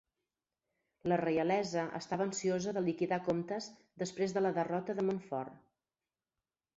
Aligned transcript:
La 1.11 1.17
reialesa 1.21 1.83
estava 1.99 2.25
ansiosa 2.29 2.73
de 2.77 2.83
liquidar 2.85 3.19
comptes 3.27 3.67
després 4.05 4.33
de 4.39 4.43
la 4.47 4.53
derrota 4.59 4.97
de 5.01 5.05
Montfort. 5.11 5.61